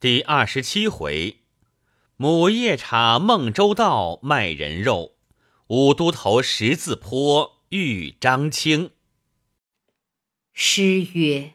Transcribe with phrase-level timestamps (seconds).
[0.00, 1.40] 第二十七回，
[2.16, 5.16] 母夜叉孟州道卖人肉，
[5.66, 8.92] 五都头十字坡遇张青。
[10.54, 11.52] 诗曰：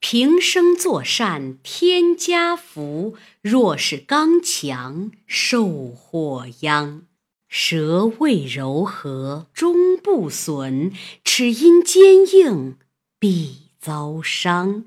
[0.00, 7.06] 平生作善天家福，若是刚强受祸殃。
[7.46, 12.78] 舌味柔和终不损，齿因坚硬
[13.20, 14.86] 必遭伤。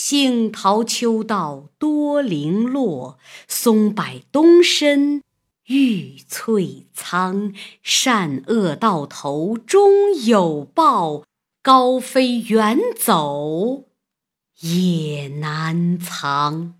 [0.00, 3.18] 杏桃秋道多零落，
[3.48, 5.24] 松柏冬深
[5.66, 7.52] 郁翠苍。
[7.82, 11.24] 善恶到头终有报，
[11.62, 13.86] 高飞远走
[14.60, 16.74] 也难藏。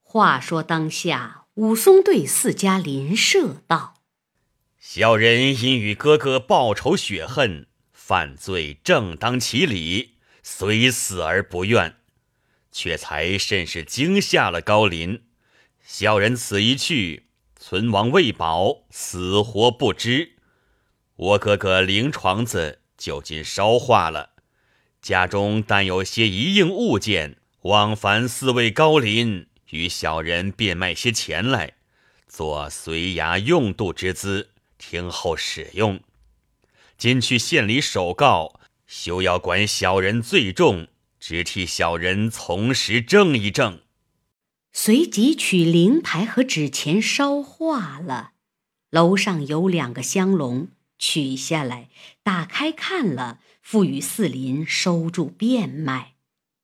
[0.00, 3.94] 话说当下，武松对四家邻舍道
[4.78, 11.96] ：“小人因与哥哥报仇雪恨，犯罪正当其理，虽死而不怨。”
[12.72, 15.22] 却才甚是惊吓了高林，
[15.84, 20.32] 小人此一去，存亡未保，死活不知。
[21.14, 24.30] 我哥哥灵床子就近烧化了，
[25.02, 31.74] 家中但有些一应物件，往烦四位高林与小人变卖些钱来，
[32.26, 34.48] 做随衙用度之资，
[34.78, 36.00] 听候使用。
[36.96, 40.88] 今去县里首告，休要管小人罪重。
[41.24, 43.82] 只替小人从实证一证，
[44.72, 48.32] 随即取灵牌和纸钱烧化了。
[48.90, 51.90] 楼上有两个香笼，取下来
[52.24, 56.16] 打开看了，赋予四邻收住变卖，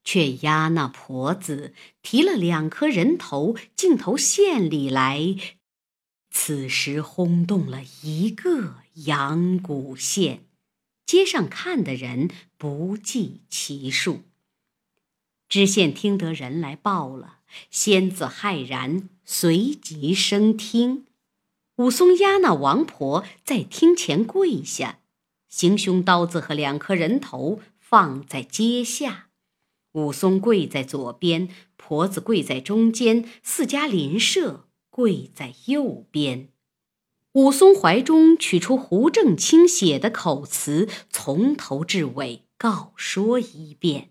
[0.02, 1.72] 却押那婆子
[2.02, 5.36] 提了两颗人头，径投县里来。
[6.32, 10.48] 此时轰动了一个阳谷县，
[11.06, 14.24] 街上看的人不计其数。
[15.48, 17.38] 知县听得人来报了，
[17.70, 21.06] 仙子骇然，随即升听。
[21.76, 24.98] 武松押那王婆在厅前跪下，
[25.48, 29.28] 行凶刀子和两颗人头放在阶下。
[29.92, 36.48] 武松跪在左边，婆子跪在中间，四家邻舍跪在右边。
[37.32, 44.10] 武松怀中取出胡正清写的口词，从头至尾告说一遍。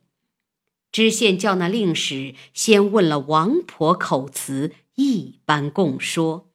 [0.97, 6.49] 知县叫那令史先问了王婆口词，一般供说，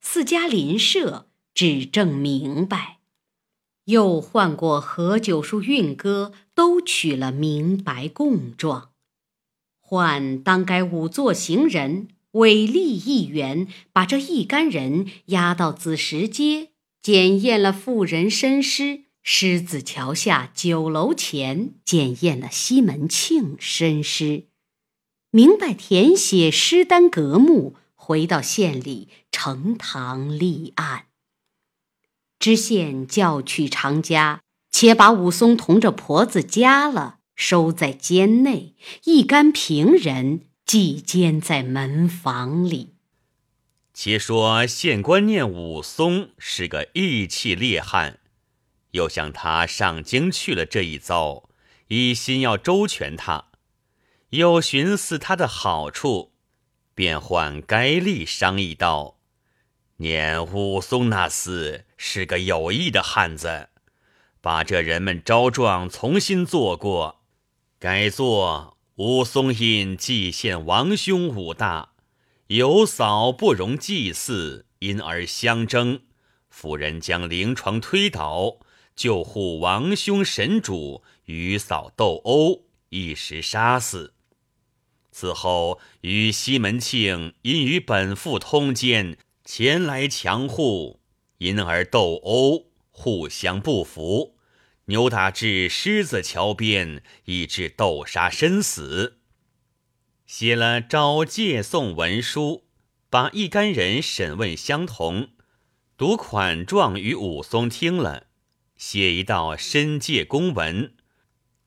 [0.00, 3.00] 四家邻舍指正明白，
[3.84, 8.92] 又唤过何九叔、运哥，都取了明白供状。
[9.78, 16.70] 唤当该五座行人委立一员，把这一干人押到子时街，
[17.02, 19.01] 检验了妇人身尸。
[19.22, 24.46] 狮子桥下酒楼前检验了西门庆身尸，
[25.30, 31.06] 明白填写尸单格目，回到县里呈堂立案。
[32.40, 38.74] 知县叫去常家，且把武松同着婆子夹了，收在监内，
[39.04, 42.96] 一干平人寄监在门房里。
[43.94, 48.18] 且说县官念武松是个义气烈汉。
[48.92, 51.48] 又向他上京去了这一遭，
[51.88, 53.46] 一心要周全他，
[54.30, 56.32] 又寻思他的好处，
[56.94, 59.18] 便唤该吏商议道
[59.96, 63.70] ：“念武松那厮是个有义的汉子，
[64.42, 67.22] 把这人们招状重新做过，
[67.78, 71.92] 改做武松因祭献王兄武大，
[72.48, 76.02] 有嫂不容祭祀，因而相争，
[76.50, 78.58] 妇人将灵床推倒。”
[78.94, 84.14] 救护王兄神主与嫂斗殴，一时杀死。
[85.10, 91.00] 此后与西门庆因与本父通奸，前来强护，
[91.38, 94.36] 因而斗殴，互相不服，
[94.86, 99.18] 扭打至狮子桥边，以致斗杀身死。
[100.26, 102.64] 写了招借送文书，
[103.10, 105.28] 把一干人审问相同，
[105.98, 108.28] 读款状与武松听了。
[108.84, 110.92] 写一道申诫公文，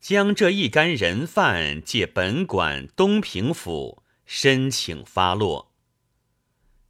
[0.02, 5.72] 将这一干人犯借本管东平府申请发落。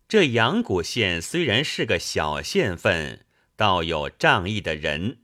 [0.08, 5.20] 这阳谷县虽然是个小县份，倒有仗义的人，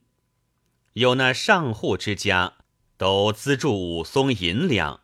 [0.94, 2.57] 有那上户之家
[2.95, 5.01] 都资助武松银两，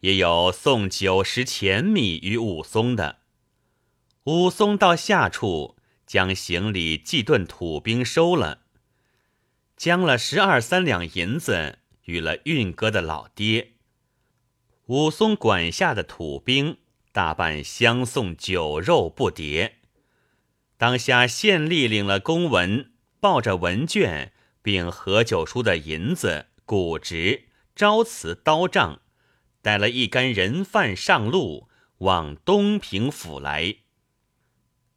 [0.00, 3.18] 也有送九十钱米与武松的。
[4.24, 8.62] 武松到下处，将行李寄顿土兵收了。
[9.76, 13.74] 将了十二三两银子与了运哥的老爹，
[14.86, 16.78] 武松管辖的土兵
[17.12, 19.72] 大半相送酒肉不迭。
[20.78, 24.32] 当下县吏领了公文，抱着文卷，
[24.62, 29.00] 并何九叔的银子、谷值、招辞刀杖，
[29.60, 31.68] 带了一干人犯上路，
[31.98, 33.76] 往东平府来。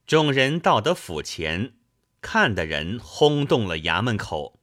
[0.08, 1.74] 众人到得府前，
[2.22, 4.59] 看的人轰动了衙门口。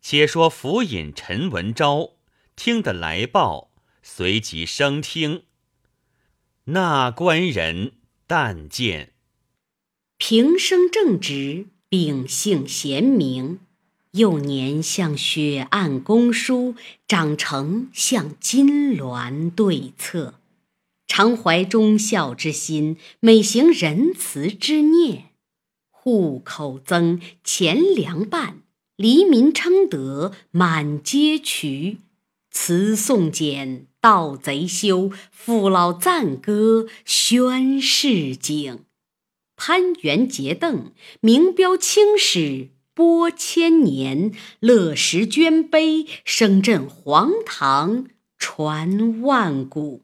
[0.00, 2.12] 且说府尹陈文昭
[2.56, 3.70] 听得来报，
[4.02, 5.44] 随即升听。
[6.64, 7.92] 那官人
[8.26, 9.12] 但见。
[10.18, 13.60] 平生正直，秉性贤明，
[14.12, 16.74] 幼年向雪案公书，
[17.08, 20.34] 长成向金銮对策，
[21.06, 25.30] 常怀忠孝之心，每行仁慈之念。
[25.90, 28.62] 户口增，钱粮办，
[29.00, 32.00] 黎民称德，满街渠，
[32.50, 38.80] 词颂简，盗贼休，父老赞歌，宣示景。
[39.56, 40.92] 攀援结邓，
[41.22, 48.04] 名标青史，播千年；乐时捐碑，声震皇堂，
[48.36, 50.02] 传万古。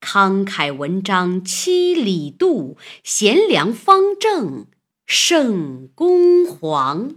[0.00, 4.66] 慷慨文章七里渡，贤良方正
[5.04, 7.16] 胜公皇。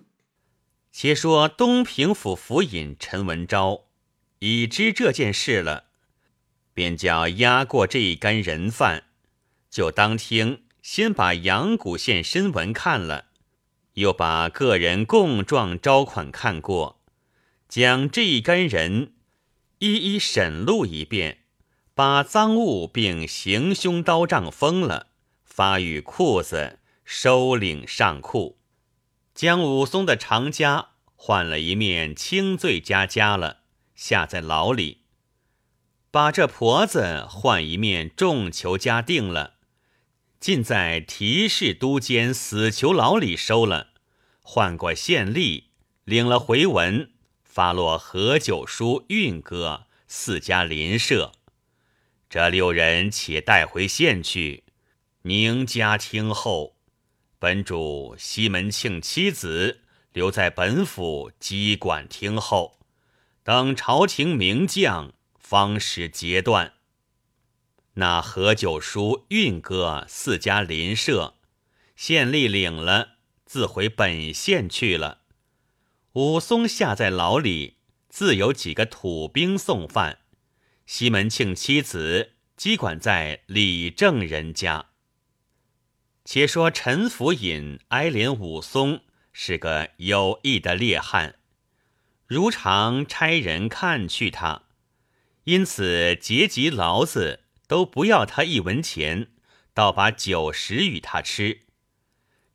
[0.99, 3.83] 且说东平府府尹陈文昭
[4.39, 5.83] 已知这件事了，
[6.73, 9.03] 便叫押过这一干人犯，
[9.69, 10.63] 就当听。
[10.81, 13.25] 先把阳谷县申文看了，
[13.93, 16.99] 又把个人供状招款看过，
[17.69, 19.13] 将这一干人
[19.77, 21.41] 一一审录一遍，
[21.93, 25.09] 把赃物并行凶刀杖封了，
[25.45, 28.56] 发与裤子，收领上库，
[29.37, 33.59] 将武松的长枷换了一面轻罪枷枷了，
[33.93, 35.03] 下在牢里，
[36.09, 39.57] 把这婆子换一面重囚枷定了。
[40.39, 43.89] 尽在提示都监死囚牢里收了，
[44.41, 45.65] 换过县吏，
[46.03, 47.11] 领了回文，
[47.43, 51.33] 发落何九叔、运哥四家邻舍。
[52.27, 54.63] 这六人且带回县去，
[55.21, 56.76] 宁家听候。
[57.39, 59.81] 本主西门庆妻子
[60.11, 62.79] 留在本府机管听候，
[63.43, 66.73] 等朝廷名将，方时截断。
[67.93, 71.35] 那何九叔、运哥四家邻舍，
[71.95, 75.21] 县吏领了，自回本县去了。
[76.13, 77.77] 武松下在牢里，
[78.09, 80.21] 自有几个土兵送饭。
[80.87, 84.87] 西门庆妻子机管在李正人家。
[86.29, 88.99] 且说陈府尹哀怜武松
[89.31, 91.35] 是个有意的烈汉，
[92.25, 94.63] 如常差人看去他，
[95.45, 97.45] 因此结集牢子。
[97.65, 99.27] 都不要他一文钱，
[99.73, 101.61] 倒把酒食与他吃。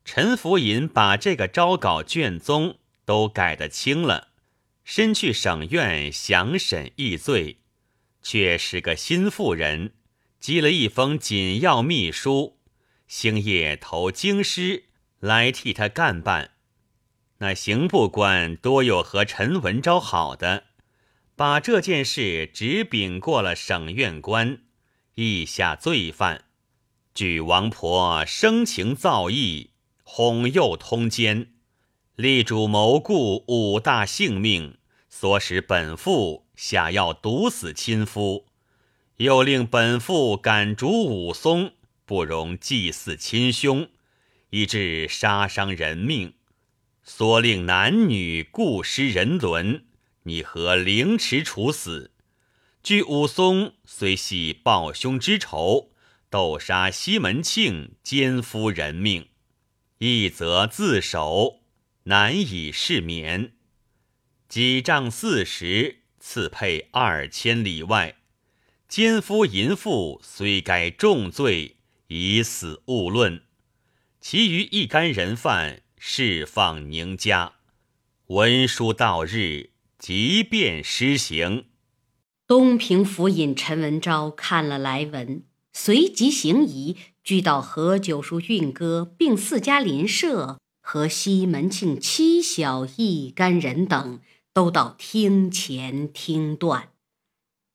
[0.05, 4.29] 陈福尹把这个招稿卷宗都改得清了，
[4.83, 7.59] 身去省院详审议罪，
[8.23, 9.93] 却是个心腹人，
[10.39, 12.59] 寄了一封紧要密书，
[13.07, 14.85] 星夜投京师
[15.19, 16.51] 来替他干办。
[17.39, 20.63] 那刑部官多有和陈文昭好的，
[21.35, 24.59] 把这件事直禀过了省院官。
[25.15, 26.45] 意下罪犯，
[27.13, 29.71] 据王婆生情造意，
[30.03, 31.53] 哄诱通奸，
[32.15, 34.77] 力主谋顾五大性命，
[35.11, 38.47] 唆使本妇下药毒死亲夫，
[39.17, 41.73] 又令本妇赶逐武松，
[42.05, 43.89] 不容祭祀亲兄，
[44.49, 46.33] 以致杀伤人命，
[47.03, 49.85] 所令男女故失人伦，
[50.23, 52.11] 拟何凌迟处死。
[52.81, 55.91] 据武松虽系报兄之仇，
[56.29, 59.29] 斗杀西门庆，奸夫人命，
[59.99, 61.61] 一则自首，
[62.03, 63.53] 难以释免。
[64.49, 68.17] 几丈四十，赐配二千里外。
[68.89, 71.77] 奸夫淫妇虽该重罪，
[72.13, 73.41] 以死勿论。
[74.21, 77.53] 其余一干人犯，释放宁家。
[78.27, 81.65] 文书到日，即便施行。
[82.45, 85.43] 东平府尹陈文昭看了来文，
[85.73, 94.19] 随即行仪，拘到何九叔、运哥并四家邻舍和西门庆妻小一干人等，
[94.53, 96.89] 都到厅前听断。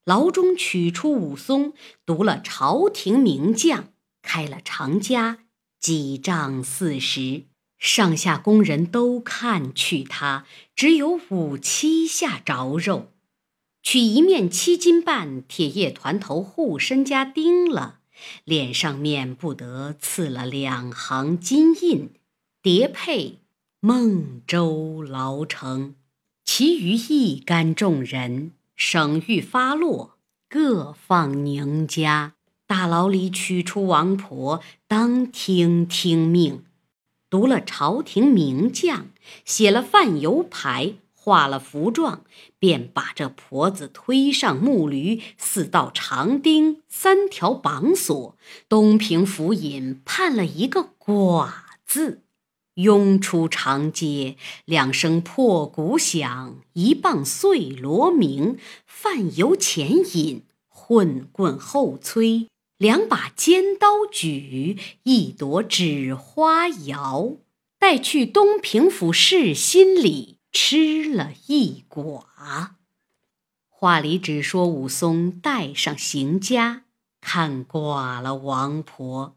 [0.05, 1.73] 牢中取出武松，
[2.05, 5.37] 读了朝廷名将，开了长枷，
[5.79, 7.45] 几丈四十，
[7.77, 10.45] 上下工人都看去他，
[10.75, 13.11] 只有五七下着肉。
[13.81, 17.99] 取一面七斤半铁叶团头护身家钉了，
[18.43, 22.09] 脸上面不得刺了两行金印，
[22.61, 23.39] 叠配
[23.79, 25.95] 孟州牢城。
[26.43, 30.17] 其余一干众人，省狱发落，
[30.49, 32.33] 各放宁家。
[32.69, 36.65] 大牢里取出王婆，当庭听命。
[37.27, 39.07] 读了朝廷名将，
[39.43, 42.21] 写了范油牌，画了符状，
[42.59, 48.37] 便把这婆子推上木驴，四道长钉，三条绑索。
[48.67, 51.49] 东平府尹判了一个寡
[51.87, 52.21] 字，
[52.75, 54.35] 拥出长街，
[54.65, 58.59] 两声破鼓响，一棒碎锣鸣。
[58.85, 62.48] 范油前引，混棍后催。
[62.79, 67.35] 两把尖刀举，一朵纸花摇，
[67.77, 72.69] 带去东平府市心里吃了一寡。
[73.67, 76.85] 话里只说武松带上邢家，
[77.19, 79.35] 看寡了王婆。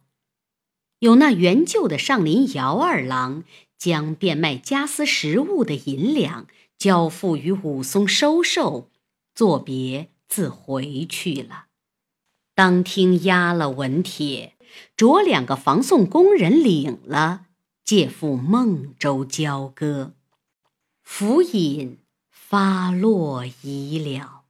[1.00, 3.42] 有那援救的上林姚二郎，
[3.76, 6.46] 将变卖家私食物的银两
[6.78, 8.88] 交付于武松收受，
[9.34, 11.66] 作别自回去了。
[12.62, 14.54] 当听押了文帖，
[14.96, 17.46] 着两个防送工人领了，
[17.84, 20.14] 借赴孟州交割。
[21.02, 21.98] 府尹
[22.30, 24.42] 发落遗了，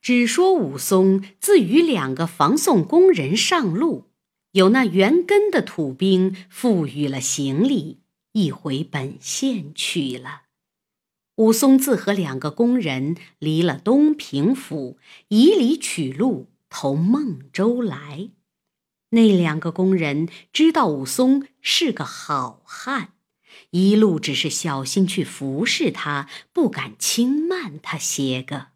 [0.00, 4.04] 只说武松自与两个防送工人上路，
[4.52, 7.98] 有那原根的土兵赋予了行李，
[8.30, 10.42] 一回本县去了。
[11.34, 16.46] 武松自和两个工人离了东平府，以里取路。
[16.70, 18.30] 投孟州来，
[19.10, 23.14] 那两个工人知道武松是个好汉，
[23.70, 28.68] 一路只是小心去服侍他，不敢轻慢他些个。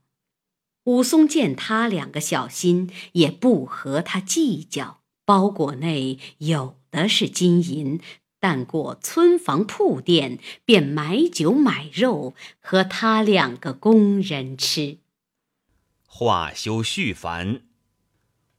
[0.84, 5.02] 武松见他两个小心，也不和他计较。
[5.24, 8.00] 包裹内有的是金银，
[8.40, 14.98] 但过村房铺店，便买酒买肉，和他两个工人吃。
[16.04, 17.62] 话休续繁。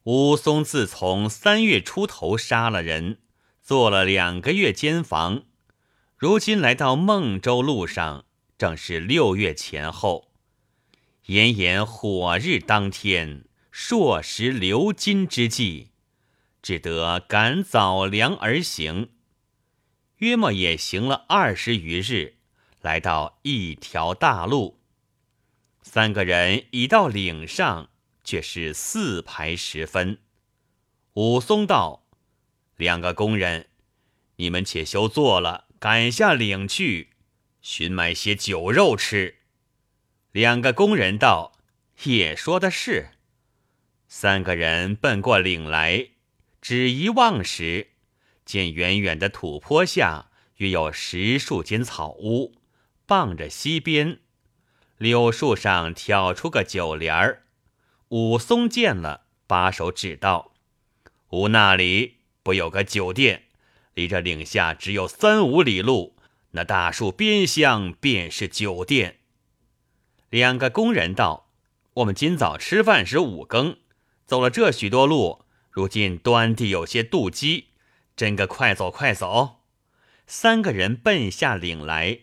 [0.03, 3.19] 武松自从三月出头杀了人，
[3.61, 5.43] 做了两个月监房，
[6.17, 8.25] 如今来到孟州路上，
[8.57, 10.33] 正是六月前后，
[11.27, 15.91] 炎炎火日当天，朔时流金之际，
[16.61, 19.11] 只得赶早粮而行。
[20.17, 22.35] 约莫也行了二十余日，
[22.81, 24.81] 来到一条大路，
[25.81, 27.91] 三个人已到岭上。
[28.23, 30.19] 却是四排时分，
[31.13, 32.07] 武松道
[32.77, 33.67] ：“两个工人，
[34.37, 37.09] 你们且休坐了，赶下岭去，
[37.61, 39.39] 寻买些酒肉吃。”
[40.31, 41.53] 两个工人道
[42.03, 43.09] ：“也说的是。”
[44.07, 46.09] 三个人奔过岭来，
[46.61, 47.89] 只一望时，
[48.45, 52.55] 见远远的土坡下约有十数间草屋，
[53.05, 54.19] 傍着溪边，
[54.97, 57.43] 柳树上挑出个酒帘儿。
[58.13, 60.51] 武松见了，把手指道
[61.29, 63.45] ：“吾那里不有个酒店？
[63.95, 66.15] 离这岭下只有三五里路，
[66.51, 69.17] 那大树边厢便是酒店。”
[70.29, 71.49] 两个工人道
[71.95, 73.77] ：“我们今早吃饭时五更，
[74.27, 77.69] 走了这许多路，如今端地有些妒饥，
[78.15, 79.61] 真个快走快走。”
[80.27, 82.19] 三个人奔下岭来，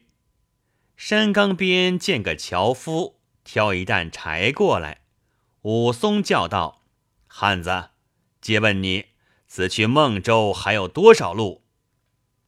[0.96, 4.99] 山岗边见个樵夫挑一担柴过来。
[5.62, 6.82] 武松叫道
[7.28, 7.90] ：“汉子，
[8.40, 9.06] 借问你，
[9.46, 11.64] 此去孟州还有多少路？”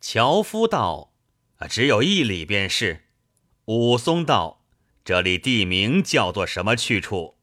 [0.01, 1.13] 樵夫道
[1.59, 3.05] ：“啊，只有一里便是。”
[3.67, 4.65] 武松道
[5.05, 7.37] ：“这里地名叫做什么去处？”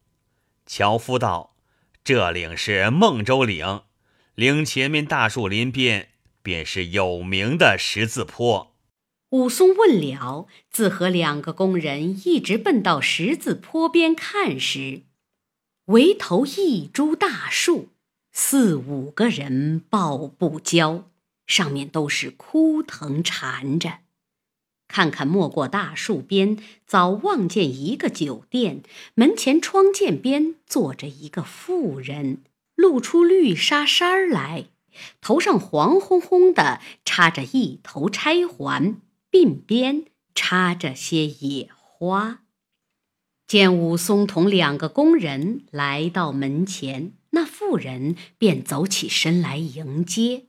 [0.66, 1.54] 樵夫道
[2.02, 3.82] ：“这岭是孟州岭，
[4.34, 6.08] 岭前面大树林边
[6.42, 8.74] 便是有名的十字坡。”
[9.30, 15.04] 武松问了，自和两个工人一直奔到十字坡边看时。
[15.90, 17.88] 围头一株大树，
[18.30, 21.10] 四五个人抱不交，
[21.48, 23.98] 上面都是枯藤缠着。
[24.86, 26.56] 看看没过大树边，
[26.86, 32.44] 早望见一个酒店，门前窗涧边坐着一个妇人，
[32.76, 34.66] 露出绿纱衫儿来，
[35.20, 39.00] 头上黄烘烘的插着一头钗环，
[39.32, 40.04] 鬓边
[40.36, 42.42] 插着些野花。
[43.50, 50.44] 见武松同两个工人来到门前，那妇人便走起身来迎接，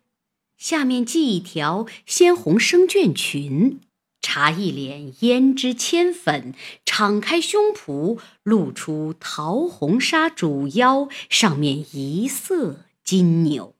[0.55, 3.79] 下面系一条鲜红生绢裙，
[4.21, 6.53] 茶一脸胭脂铅粉，
[6.85, 13.73] 敞开胸脯，露出桃红纱主腰，上面一色金纽。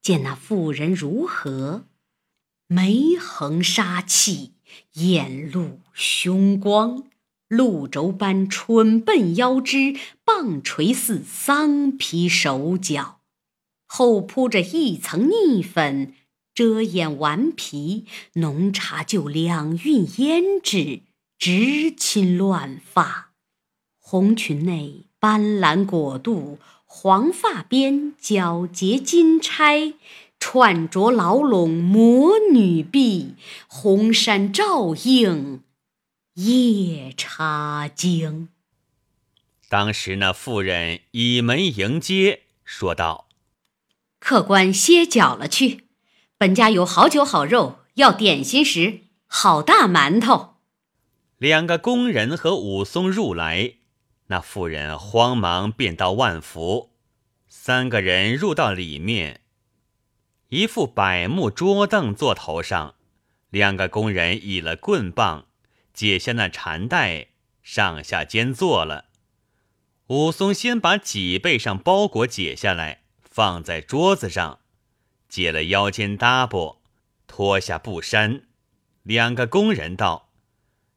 [0.00, 1.84] 见那妇人如何？
[2.66, 4.52] 眉横杀气，
[4.94, 7.04] 眼露凶光，
[7.50, 13.18] 鹿轴般蠢笨腰肢，棒槌似桑皮手脚，
[13.86, 16.14] 后铺着一层腻粉。
[16.54, 21.00] 遮掩顽皮，浓茶就两韵胭脂，
[21.36, 23.32] 直侵乱发。
[23.98, 29.94] 红裙内斑斓裹肚，黄发边皎洁金钗，
[30.38, 33.34] 串着牢笼魔女臂，
[33.66, 35.62] 红衫照映
[36.42, 38.48] 夜叉经。
[39.68, 43.28] 当时那妇人倚门迎接，说道
[44.18, 45.88] ：“客官歇脚了去。”
[46.38, 50.54] 本家有好酒好肉，要点心时好大馒头。
[51.36, 53.74] 两个工人和武松入来，
[54.28, 56.92] 那妇人慌忙便到万福。
[57.50, 59.42] 三个人入到里面，
[60.48, 62.94] 一副柏木桌凳坐头上，
[63.50, 65.48] 两个工人倚了棍棒，
[66.00, 67.26] 解下那缠带，
[67.62, 69.10] 上下间坐了。
[70.06, 74.60] 武松先把脊背上包裹解下来，放在桌子上。
[75.28, 76.80] 解了腰间搭布，
[77.26, 78.44] 脱下布衫，
[79.02, 80.30] 两个工人道：“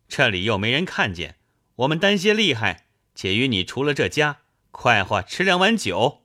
[0.07, 1.35] 这里又没人看见，
[1.75, 4.37] 我们担些厉害，且与你除了这家，
[4.71, 6.23] 快活吃两碗酒。”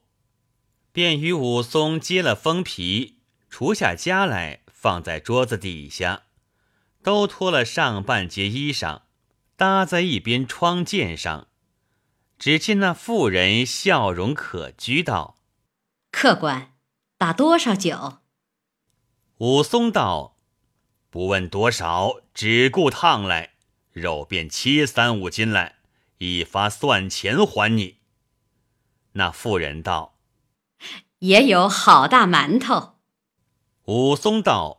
[0.93, 3.17] 便与武松接了封皮，
[3.49, 6.23] 除下家来，放在桌子底下，
[7.01, 9.01] 都脱了上半截衣裳，
[9.55, 11.47] 搭在一边窗间上。
[12.37, 15.37] 只见那妇人笑容可掬，道
[16.11, 16.73] ：“客官。”
[17.19, 18.19] 打多少酒？
[19.39, 20.37] 武松道
[21.11, 23.55] ：“不问多少，只顾烫来，
[23.91, 25.79] 肉便切三五斤来，
[26.19, 27.97] 一发算钱还你。”
[29.13, 30.17] 那妇人道
[31.19, 32.99] ：“也有好大馒头。”
[33.83, 34.78] 武松道：“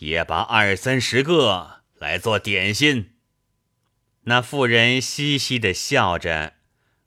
[0.00, 3.14] 也把二三十个来做点心。”
[4.24, 6.52] 那妇人嘻嘻的笑着，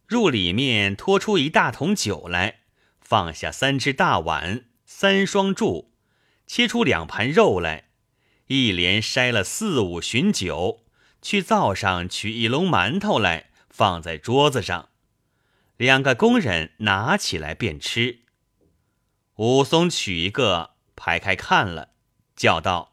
[0.07, 2.61] 入里面拖出一大桶酒来，
[2.99, 4.65] 放下三只大碗。
[4.85, 5.91] 三双柱，
[6.45, 7.89] 切出两盘肉来，
[8.47, 10.85] 一连筛了四五巡酒，
[11.21, 14.89] 去灶上取一笼馒头来，放在桌子上。
[15.77, 18.19] 两个工人拿起来便吃。
[19.37, 21.89] 武松取一个，排开看了，
[22.43, 22.91] 叫道：“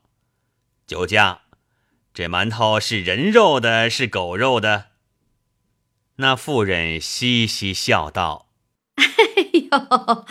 [0.87, 1.41] 酒家，
[2.15, 4.91] 这馒头是人肉的，是狗肉的？”
[6.23, 8.47] 那妇人嘻嘻笑道
[8.95, 9.05] ：“哎
[9.53, 10.25] 呦！”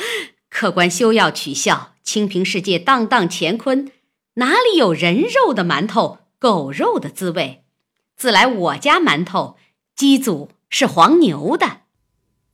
[0.47, 3.91] 客官休要取笑，清平世界荡荡乾坤，
[4.35, 7.65] 哪里有人肉的馒头、狗肉的滋味？
[8.15, 9.57] 自来我家馒头，
[9.97, 11.81] 鸡祖是黄牛的。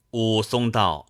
[0.10, 1.06] 武松道：“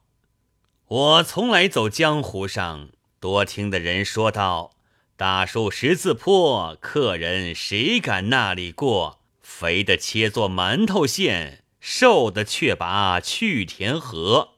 [0.88, 2.90] 我从来走江湖上，
[3.22, 4.75] 多听的人说道：
[5.18, 9.22] 大树十字坡，客人谁敢那里过？
[9.42, 14.56] 肥的切做馒头馅，瘦的却把去田禾。”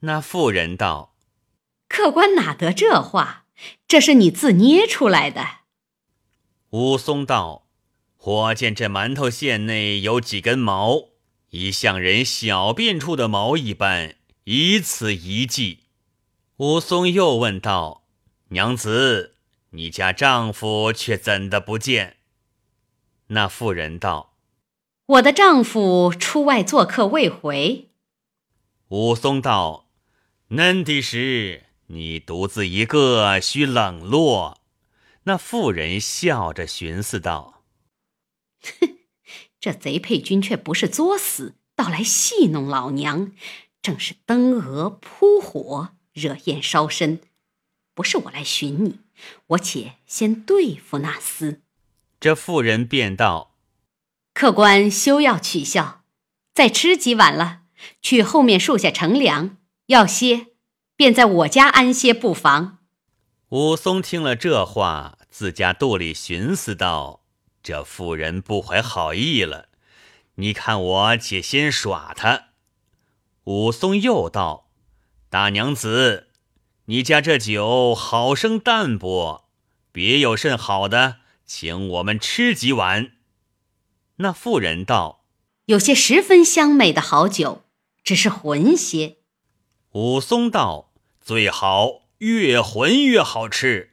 [0.00, 1.14] 那妇人道。
[1.88, 3.44] 客官哪得这话？
[3.86, 5.46] 这是你自捏出来的。
[6.70, 7.66] 武松道
[8.18, 11.10] ：“我见这馒头馅内有几根毛，
[11.50, 15.80] 已像人小便处的毛一般，以此一计。”
[16.56, 18.04] 武松又问道
[18.48, 19.35] ：“娘子，
[19.76, 22.16] 你家丈夫却怎的不见？”
[23.28, 24.34] 那妇人道
[25.06, 27.90] ：“我的丈夫出外做客未回。”
[28.88, 29.88] 武松道
[30.48, 34.60] ：“嫩的时。”你独自一个，须冷落。
[35.22, 37.62] 那妇人笑着寻思道
[38.80, 38.98] ：“哼，
[39.60, 43.30] 这贼配军却不是作死，倒来戏弄老娘，
[43.80, 47.20] 正是登蛾扑火，惹焰烧身。
[47.94, 48.98] 不是我来寻你，
[49.48, 51.60] 我且先对付那厮。”
[52.20, 53.56] 这妇人便道
[54.34, 56.02] ：“客官休要取笑，
[56.54, 57.62] 再吃几碗了，
[58.00, 60.48] 去后面树下乘凉，要歇。”
[60.98, 62.78] 便在我家安歇不妨。
[63.50, 67.22] 武松听了这话，自家肚里寻思道
[67.62, 69.68] ：“这妇人不怀好意了。
[70.36, 72.46] 你看我且先耍他。”
[73.44, 74.70] 武松又道
[75.28, 76.25] ：“大娘子，
[76.86, 79.48] 你家这酒好生淡薄，
[79.92, 83.12] 别有甚好的，请我们吃几碗。”
[84.16, 85.24] 那妇人道
[85.66, 87.64] ：“有些十分香美的好酒，
[88.02, 89.18] 只是浑些。”
[89.92, 90.86] 武松道。
[91.26, 93.90] 最好越浑越好吃。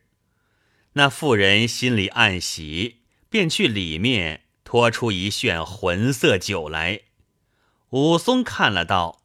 [0.92, 7.00] 那妇人心里暗喜，便去里面拖出一炫浑色酒来。
[7.90, 9.24] 武松看了道：“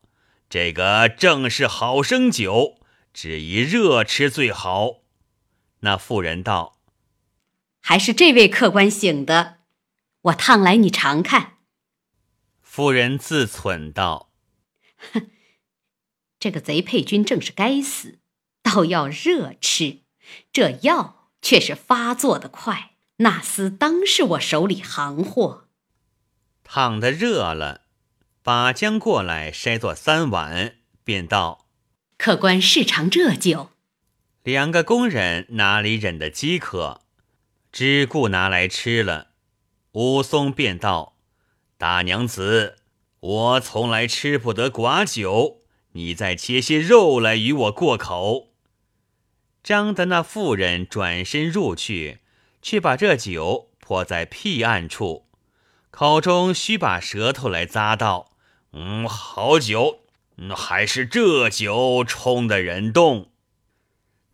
[0.49, 2.78] 这个正是好生酒，
[3.21, 5.01] 只宜热吃最好。”
[5.83, 6.79] 那妇人道
[7.83, 9.59] ：“还是这位客官醒的，
[10.21, 11.59] 我烫来你尝看。”
[12.63, 14.31] 妇人自忖道
[15.13, 15.31] ：“哼，
[16.39, 18.21] 这个贼配军正是该死，
[18.63, 20.03] 倒要热吃，
[20.53, 25.67] 这药却是发作的快。”那厮当是我手里行货，
[26.63, 27.87] 烫的热了，
[28.45, 31.67] 把浆过来筛作三碗，便道
[32.19, 33.71] ：“客官试尝这酒。”
[34.45, 37.01] 两个工人哪里忍得饥渴，
[37.73, 39.29] 只顾拿来吃了。
[39.93, 41.17] 武松便道
[41.79, 42.77] ：“大娘子，
[43.21, 48.53] 我从来吃不得寡酒，你再切些肉来与我过口。”
[49.65, 52.19] 张的那妇人转身入去。
[52.61, 55.29] 却把这酒泼在僻暗处，
[55.91, 58.33] 口中须把舌头来咂道
[58.75, 60.01] ：“嗯，好酒，
[60.57, 63.31] 还是这酒冲的人动。”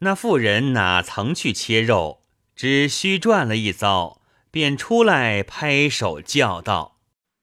[0.01, 2.23] 那妇人哪曾去切肉，
[2.55, 6.99] 只虚转了一遭，便出来拍手叫道：“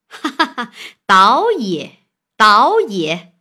[0.08, 0.72] 哈哈哈！
[1.06, 2.00] 倒也，
[2.38, 3.34] 倒也！”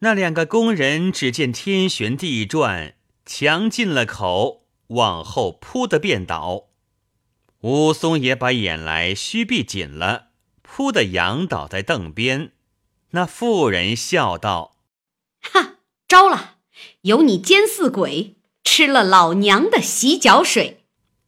[0.00, 2.94] 那两个工人只见天旋地转，
[3.26, 4.66] 强进了口。
[4.88, 6.68] 往后扑的便倒，
[7.60, 10.28] 武松也把眼来虚闭紧了，
[10.62, 12.52] 扑的仰倒在凳边。
[13.10, 14.76] 那妇人笑道
[15.40, 16.56] ：“哈，招了！
[17.02, 20.84] 有你奸似鬼，吃了老娘的洗脚水。”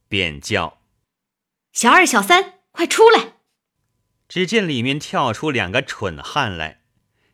[0.07, 0.81] 便叫
[1.73, 3.33] ：“小二、小三，快出来！”
[4.29, 6.81] 只见里面跳出两个蠢汉来，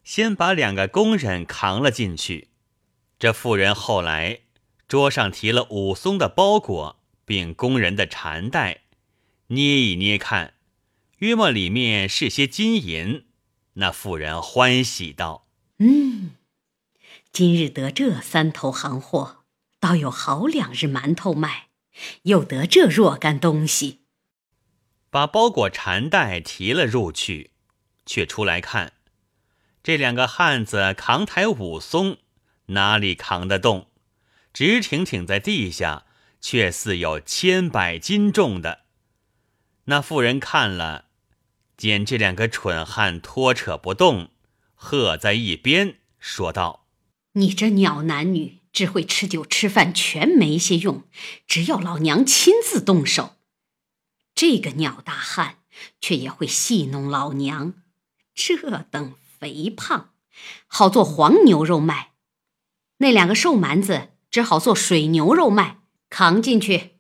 [0.04, 2.50] 先把两个工人扛了进去。
[3.20, 4.42] 这妇人后来。
[4.88, 8.84] 桌上提了武松的包裹，并工人的缠带，
[9.48, 10.54] 捏一捏看，
[11.18, 13.27] 约莫里面是些金银。
[13.80, 16.32] 那妇人欢喜道：“嗯，
[17.32, 19.44] 今日得这三头行货，
[19.80, 21.68] 倒有好两日馒头卖，
[22.24, 24.02] 又得这若干东西。”
[25.12, 27.52] 把包裹缠带提了入去，
[28.06, 28.94] 却出来看，
[29.84, 32.18] 这两个汉子扛抬武松，
[32.68, 33.92] 哪里扛得动？
[34.52, 36.06] 直挺挺在地下，
[36.42, 38.86] 却似有千百斤重的。
[39.86, 41.06] 那妇人看了，
[41.78, 44.32] 见这两个蠢汉拖扯不动，
[44.74, 46.88] 喝在一边，说道
[47.34, 51.04] ：“你这鸟男女，只会吃酒吃饭，全没些用。
[51.48, 53.36] 只要老娘亲自动手，
[54.36, 55.60] 这个鸟大汉
[56.02, 57.76] 却也会戏弄老娘。
[58.34, 60.10] 这等肥胖，
[60.66, 62.14] 好做黄牛肉卖。
[62.98, 66.98] 那两个瘦蛮子。”只好做水牛肉卖，扛进去，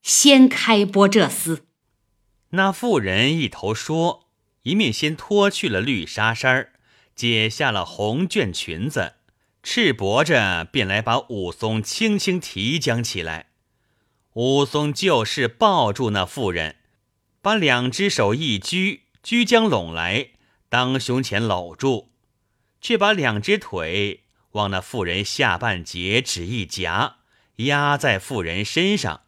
[0.00, 1.62] 先开剥这厮。
[2.50, 4.26] 那妇人一头说，
[4.62, 6.70] 一面先脱去了绿纱衫
[7.14, 9.16] 解下了红绢裙子，
[9.62, 13.48] 赤膊着便来把武松轻轻提将起来。
[14.32, 16.76] 武松就是抱住那妇人，
[17.42, 20.28] 把两只手一拘，拘将拢来，
[20.70, 22.12] 当胸前搂住，
[22.80, 24.24] 却把两只腿。
[24.52, 27.16] 往那妇人下半截只一夹，
[27.56, 29.20] 压在妇人身上。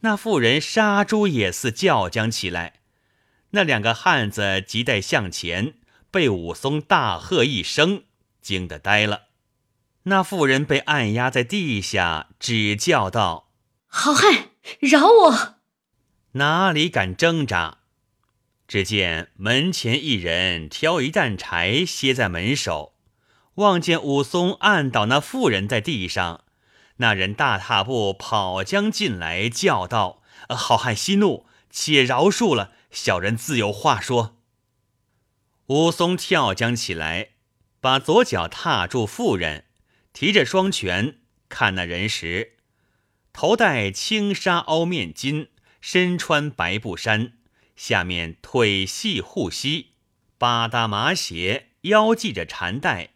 [0.00, 2.80] 那妇人杀猪也似叫将起来。
[3.50, 5.74] 那两个汉子急待向前，
[6.10, 8.04] 被武松大喝一声，
[8.40, 9.24] 惊得呆了。
[10.04, 13.50] 那妇人被按压在地下，只叫道
[13.86, 15.56] ：“好汉，饶我！”
[16.32, 17.78] 哪里敢挣扎？
[18.66, 22.94] 只见门前一人挑一担柴歇在门首。
[23.56, 26.44] 望见武松按倒那妇人在地上，
[27.00, 30.22] 那人大踏步跑将进来，叫道
[30.54, 34.36] ：“好汉息怒，且饶恕了小人，自有话说。”
[35.68, 37.30] 武松跳将起来，
[37.80, 39.64] 把左脚踏住妇人，
[40.12, 42.56] 提着双拳看那人时，
[43.32, 45.48] 头戴青纱凹面巾，
[45.80, 47.32] 身穿白布衫，
[47.76, 49.92] 下面腿系护膝，
[50.36, 53.10] 八搭麻鞋，腰系着缠带。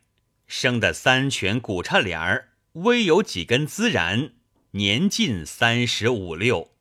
[0.47, 4.33] 生的三拳骨叉脸儿，微有几根孜然，
[4.73, 6.73] 年近三十五六。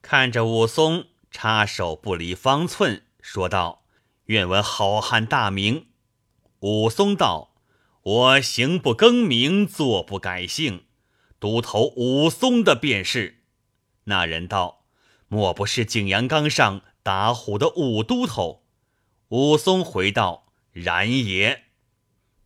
[0.00, 3.84] 看着武松插手不离方寸，说道
[4.26, 5.88] ：“愿闻好汉大名。”
[6.60, 7.56] 武松道
[8.02, 10.84] ：“我行不更名，坐不改姓，
[11.40, 13.42] 都头武松的便是。”
[14.04, 14.84] 那人道
[15.26, 18.62] ：“莫不是景阳冈上打虎的武都头？”
[19.30, 21.64] 武松回道：“然也。”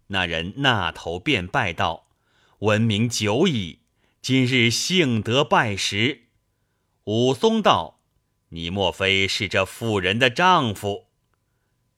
[0.08, 2.06] 那人那头便拜道
[2.60, 3.80] ：“闻名久矣，
[4.20, 6.22] 今日幸得拜时。”
[7.04, 8.00] 武松道
[8.50, 11.06] ：“你莫非是这妇人的丈夫？”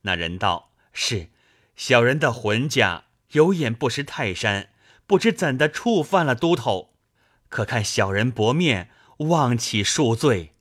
[0.02, 1.30] 那人道：“是。”
[1.76, 4.68] 小人的浑家有眼不识泰山，
[5.06, 6.92] 不知怎的触犯了都头，
[7.48, 10.52] 可看小人薄面，望其恕罪。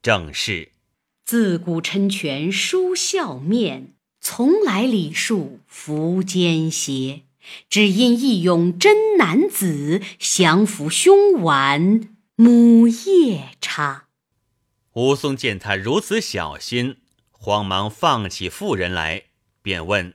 [0.00, 0.70] 正是
[1.24, 7.25] 自古称权书笑面，从来礼数服奸邪。
[7.68, 14.08] 只因义勇真男子，降服凶顽母夜叉。
[14.92, 16.98] 武松见他如此小心，
[17.30, 19.24] 慌忙放起妇人来，
[19.62, 20.14] 便问。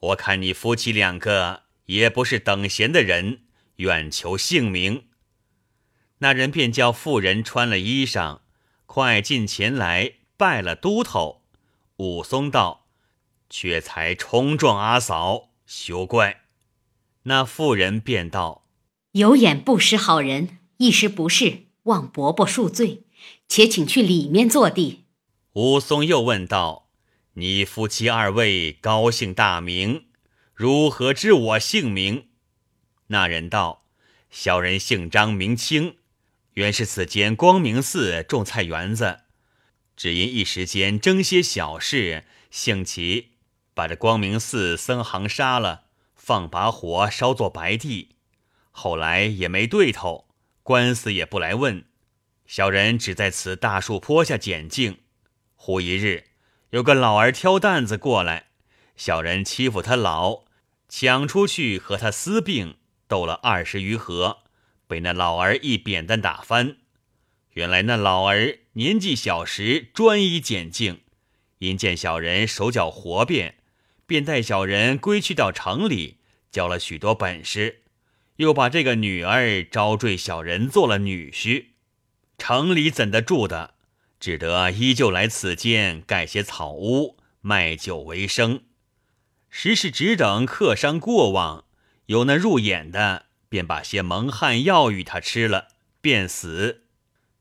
[0.00, 3.40] 我看你夫妻两个也不是等闲的人，
[3.76, 5.08] 愿求姓名。
[6.18, 8.40] 那人便叫妇人穿了衣裳，
[8.86, 11.42] 快进前来拜了都头。
[11.96, 12.86] 武松道
[13.48, 16.42] ：“却才冲撞阿嫂，休怪。”
[17.24, 18.66] 那妇人便道
[19.12, 23.02] ：“有眼不识好人，一时不是，望伯伯恕罪，
[23.48, 25.04] 且请去里面坐地。”
[25.54, 26.84] 武松又问道。
[27.38, 30.06] 你夫妻二位高姓大名，
[30.54, 32.28] 如何知我姓名？
[33.08, 33.84] 那人道
[34.30, 35.96] ：“小人姓张，名清，
[36.54, 39.20] 原是此间光明寺种菜园子，
[39.94, 43.32] 只因一时间争些小事，兴起
[43.76, 45.82] 把这光明寺僧行杀了，
[46.14, 48.16] 放把火烧作白地。
[48.70, 50.26] 后来也没对头，
[50.62, 51.84] 官司也不来问，
[52.46, 55.00] 小人只在此大树坡下捡净。
[55.54, 56.28] 忽一日。”
[56.70, 58.46] 有个老儿挑担子过来，
[58.96, 60.44] 小人欺负他老，
[60.88, 64.38] 抢出去和他私并，斗了二十余合，
[64.86, 66.78] 被那老儿一扁担打翻。
[67.52, 71.02] 原来那老儿年纪小时专一捡净，
[71.58, 73.58] 因见小人手脚活便，
[74.06, 76.18] 便带小人归去到城里，
[76.50, 77.82] 教了许多本事，
[78.36, 81.66] 又把这个女儿招赘小人做了女婿。
[82.38, 83.74] 城里怎得住的？
[84.18, 88.62] 只得依旧来此间盖些草屋，卖酒为生。
[89.50, 91.64] 时是只等客商过往，
[92.06, 95.68] 有那入眼的，便把些蒙汗药与他吃了，
[96.00, 96.84] 便死。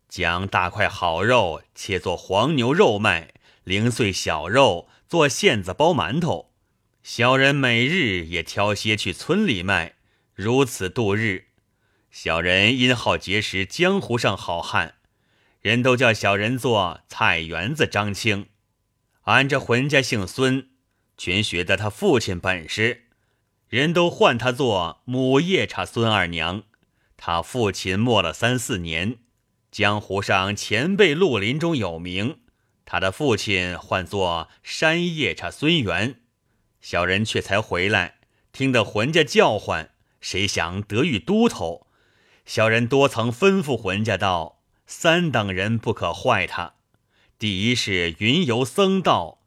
[0.09, 6.51] 将大块好肉切作黄牛肉卖，零碎小肉做馅子包馒头。
[7.07, 9.93] 小人每日也挑些去村里卖，
[10.33, 11.49] 如此度日。
[12.09, 14.95] 小人因好结识江湖上好汉。
[15.61, 18.47] 人都叫小人做菜园子张青，
[19.25, 20.69] 俺这浑家姓孙，
[21.15, 23.03] 全学得他父亲本事，
[23.69, 26.63] 人都唤他做母夜叉孙二娘。
[27.17, 29.17] 他父亲没了三四年，
[29.69, 32.39] 江湖上前辈绿林中有名，
[32.83, 36.21] 他的父亲唤作山夜叉孙元。
[36.85, 38.19] 小人却才回来，
[38.53, 39.89] 听得浑家叫唤，
[40.21, 41.87] 谁想得遇都头，
[42.45, 44.61] 小人多曾吩咐浑家道。
[44.85, 46.75] 三等人不可坏他。
[47.39, 49.39] 第一是云游僧道，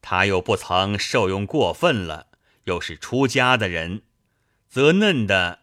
[0.00, 2.28] 他又不曾受用过分了，
[2.64, 4.00] 又是出家的人，
[4.66, 5.58] 则嫩的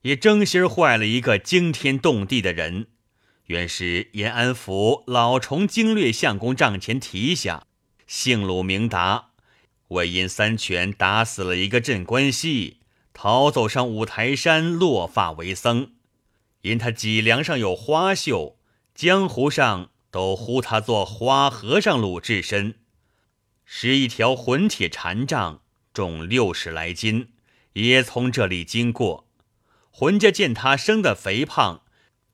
[0.00, 2.86] 也争心坏了一个惊天动地的人。
[3.48, 7.66] 原是延安府老虫经略相公帐前提下，
[8.06, 9.32] 姓鲁名达，
[9.88, 12.78] 为因三拳打死了一个镇关西，
[13.12, 15.92] 逃走上五台山落发为僧。
[16.62, 18.58] 因他脊梁上有花绣，
[18.94, 22.76] 江湖上都呼他做花和尚鲁智深。
[23.66, 25.60] 使一条混铁禅杖，
[25.92, 27.32] 重六十来斤，
[27.74, 29.28] 也从这里经过。
[29.90, 31.82] 浑家见他生得肥胖，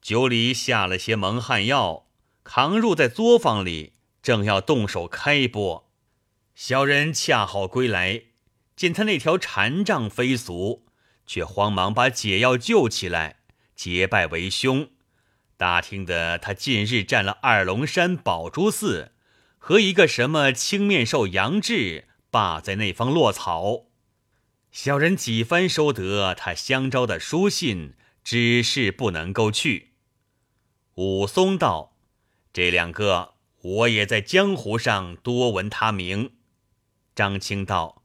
[0.01, 2.07] 酒里下了些蒙汗药，
[2.43, 5.90] 扛入在作坊里，正要动手开拨。
[6.63, 8.25] 小人恰好归来，
[8.77, 10.85] 见他那条禅杖飞俗，
[11.25, 13.39] 却慌忙把解药救起来。
[13.75, 14.91] 结拜为兄，
[15.57, 19.13] 打听的他近日占了二龙山宝珠寺，
[19.57, 23.87] 和一个什么青面兽杨志霸在那方落草。
[24.71, 29.93] 小人几番收得他相招的书信，只是不能够去。
[30.97, 31.97] 武松道
[32.53, 36.33] ：“这两个我也在江湖上多闻他名。”
[37.21, 38.03] 张青道：“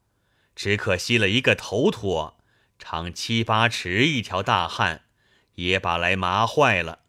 [0.54, 2.38] 只可惜了一个头陀，
[2.78, 5.04] 长七八尺一条大汉。”
[5.56, 7.04] 也把来麻坏了，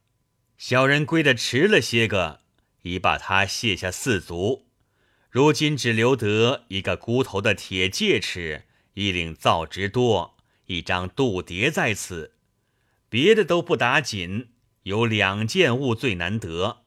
[0.57, 2.43] 小人归的迟了些个，
[2.83, 4.69] 已把他卸下四足，
[5.29, 8.63] 如今只留得一个箍头的铁戒尺，
[8.95, 12.35] 一领皂直多，一张肚碟在此，
[13.09, 14.51] 别的都不打紧，
[14.85, 16.85] 有两件物最难得，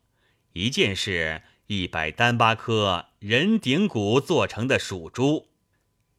[0.54, 5.50] 一件是一百单八颗人顶骨做成的鼠珠，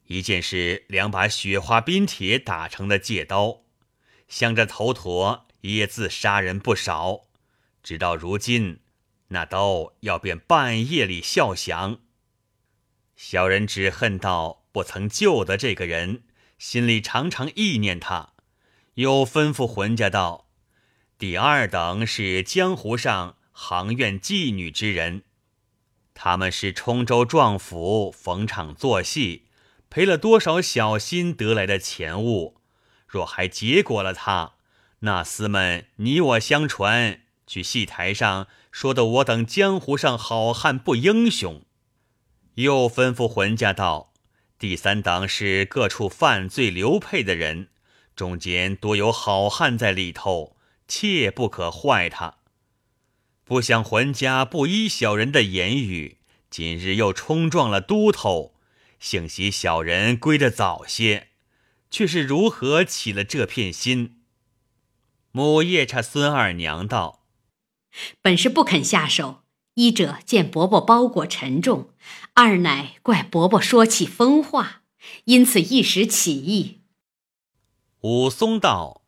[0.05, 3.63] 一件是两把雪花冰铁打成的戒刀。
[4.29, 7.23] 想着头陀也自杀人不少，
[7.83, 8.81] 直到如今，
[9.29, 12.01] 那刀要便半夜里笑响。
[13.17, 16.25] 小人只恨道不曾救得这个人，
[16.59, 18.35] 心里常常忆念他，
[18.97, 20.51] 又吩咐浑家道
[21.17, 25.23] ：“第二等是江湖上行院妓女之人，
[26.23, 29.47] 他们是冲州壮府逢场作戏，
[29.89, 32.59] 赔了多少小心得来的钱物，
[33.07, 34.53] 若还结果了他，
[34.99, 41.63] 那厮们你我相传，去戏台上说的我等江湖上好汉不英雄。”
[42.57, 44.13] 又吩咐浑家道
[44.61, 47.69] ：“第三档是各处犯罪流配的人，
[48.15, 50.55] 中间多有好汉在里头，
[50.87, 52.40] 切不可坏他。
[53.51, 58.55] 不想浑家不依小人的言语，今日又冲撞了都头。
[59.01, 61.31] 幸喜小人归得早些，
[61.91, 64.21] 却是如何起了这片心？”
[65.33, 67.25] 母夜叉孙二娘道
[68.23, 69.43] ：“本是不肯下手。”
[69.75, 71.91] 一者见伯伯包裹沉重，
[72.35, 74.83] 二乃怪伯伯说起疯话，
[75.25, 76.83] 因此一时起意。
[78.03, 79.03] 武松道：“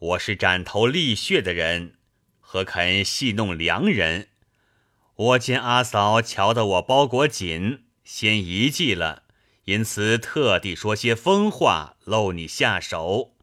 [0.00, 1.95] 我是斩头沥血的人，
[2.48, 4.28] 何肯戏弄良人？
[5.16, 9.24] 我见阿嫂瞧得我包裹紧，先遗迹了，
[9.64, 13.34] 因此特地说些疯话，漏你下手。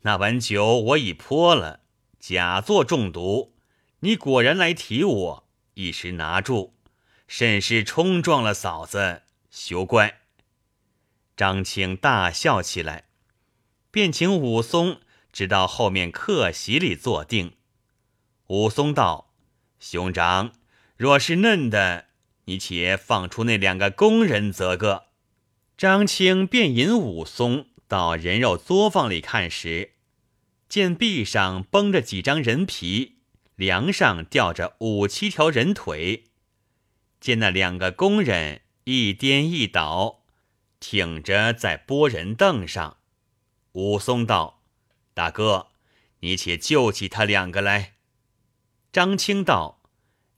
[0.00, 1.82] 那碗酒我已泼了，
[2.18, 3.54] 假作中毒，
[4.00, 6.74] 你果然来提我。”一时拿住，
[7.28, 10.22] 甚是冲撞了嫂子，休怪。
[11.36, 13.04] 张青大笑起来，
[13.92, 15.00] 便请武松
[15.32, 17.52] 直到后面客席里坐定。
[18.48, 19.34] 武松道
[19.78, 20.52] ：“兄长，
[20.96, 22.06] 若是嫩的，
[22.46, 25.08] 你且放出那两个工人则个。”
[25.76, 29.92] 张青便引武松到人肉作坊里看时，
[30.66, 33.18] 见壁上绷着几张人皮。
[33.54, 36.24] 梁上吊着五七条人腿，
[37.20, 40.22] 见那两个工人一颠一倒，
[40.80, 42.98] 挺着在拨人凳上。
[43.72, 44.62] 武松道
[45.12, 45.66] ：“大哥，
[46.20, 47.96] 你且救起他两个来。”
[48.98, 49.78] 张青道：“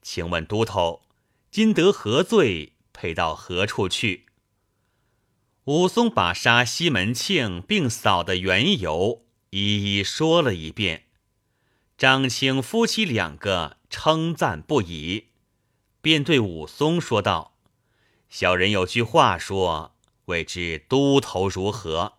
[0.03, 1.01] 请问都头，
[1.51, 2.75] 今得何罪？
[2.93, 4.27] 配到何处去？”
[5.65, 11.07] 武松把杀西门庆并扫的缘由一一说了一遍。
[11.97, 15.29] 张青夫妻两个称赞不已，
[16.03, 17.55] 便对武松说道
[18.29, 19.97] ：“小人有句话说，
[20.27, 22.19] 未知都头如何？”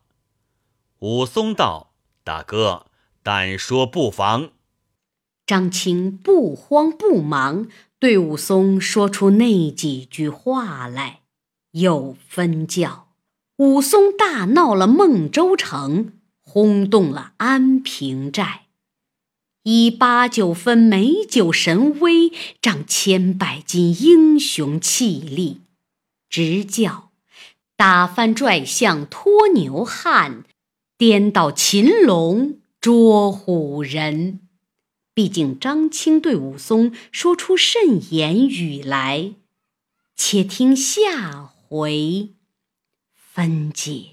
[0.97, 1.93] 武松道
[2.25, 2.87] ：“大哥，
[3.21, 4.53] 但说不妨。”
[5.45, 7.67] 张青不慌不忙，
[7.99, 11.21] 对武松说出那几句话来，
[11.71, 13.09] 又分教
[13.57, 18.67] 武松大闹了孟州城，轰动了安平寨。
[19.63, 25.61] 以八九分美酒神威，仗千百斤英雄气力，
[26.29, 27.11] 直教
[27.75, 30.43] 打翻拽象拖牛汉，
[30.97, 34.39] 颠倒擒龙捉虎人。
[35.13, 39.33] 毕竟张清对武松说出甚言语来，
[40.15, 42.29] 且听下回
[43.15, 44.10] 分解。